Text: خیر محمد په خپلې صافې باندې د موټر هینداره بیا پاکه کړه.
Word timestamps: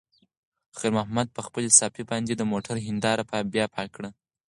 خیر 0.77 0.91
محمد 0.97 1.27
په 1.35 1.41
خپلې 1.47 1.69
صافې 1.79 2.03
باندې 2.09 2.33
د 2.35 2.41
موټر 2.51 2.75
هینداره 2.85 3.23
بیا 3.53 3.65
پاکه 3.75 3.91
کړه. 3.95 4.09